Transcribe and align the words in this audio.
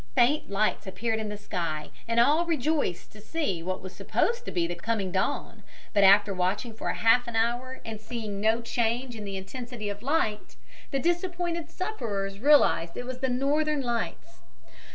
faint 0.15 0.49
lights 0.49 0.87
appeared 0.87 1.19
in 1.19 1.29
the 1.29 1.37
sky 1.37 1.91
and 2.07 2.19
all 2.19 2.43
rejoiced 2.43 3.11
to 3.11 3.21
see 3.21 3.61
what 3.61 3.83
was 3.83 3.95
supposed 3.95 4.43
to 4.43 4.49
be 4.51 4.65
the 4.65 4.73
coming 4.73 5.11
dawn, 5.11 5.61
but 5.93 6.03
after 6.03 6.33
watching 6.33 6.73
for 6.73 6.89
half 6.89 7.27
an 7.27 7.35
hour 7.35 7.79
and 7.85 8.01
seeing 8.01 8.41
no 8.41 8.61
change 8.61 9.15
in 9.15 9.25
the 9.25 9.37
intensity 9.37 9.89
of 9.89 9.99
the 9.99 10.05
light, 10.07 10.55
the 10.89 10.97
disappointed 10.97 11.69
sufferers 11.69 12.39
realized 12.39 12.97
it 12.97 13.05
was 13.05 13.19
the 13.19 13.29
Northern 13.29 13.83
Lights. 13.83 14.41